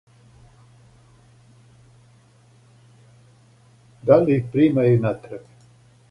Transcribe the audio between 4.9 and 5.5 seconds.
натраг?